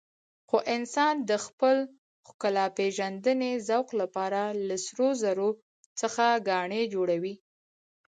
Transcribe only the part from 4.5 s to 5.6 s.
له سرو زرو